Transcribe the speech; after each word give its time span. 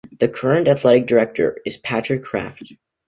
The 0.19 0.27
current 0.27 0.67
athletic 0.67 1.05
director 1.05 1.59
is 1.63 1.77
Patrick 1.77 2.23
Kraft. 2.23 2.73